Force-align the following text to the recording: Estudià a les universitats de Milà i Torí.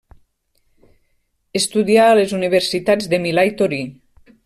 Estudià 1.61 2.07
a 2.13 2.17
les 2.21 2.35
universitats 2.41 3.13
de 3.15 3.25
Milà 3.27 3.49
i 3.53 3.57
Torí. 3.63 3.83